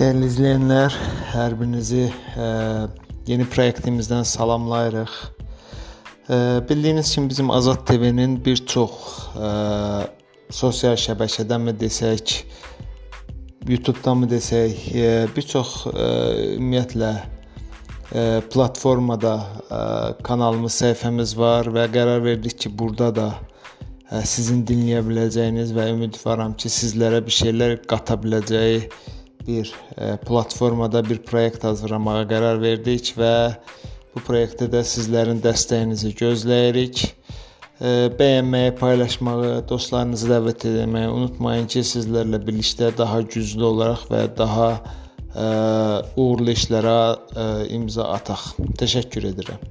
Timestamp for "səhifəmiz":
20.80-21.36